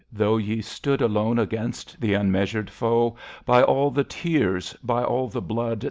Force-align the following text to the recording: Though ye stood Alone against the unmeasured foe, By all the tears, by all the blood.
Though 0.11 0.37
ye 0.37 0.61
stood 0.63 0.99
Alone 0.99 1.37
against 1.37 2.01
the 2.01 2.15
unmeasured 2.15 2.71
foe, 2.71 3.17
By 3.45 3.61
all 3.61 3.91
the 3.91 4.03
tears, 4.03 4.73
by 4.83 5.03
all 5.03 5.27
the 5.27 5.43
blood. 5.43 5.79